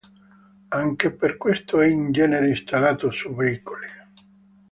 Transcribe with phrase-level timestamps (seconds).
[0.69, 3.85] Anche per questo è in genere installato su veicoli.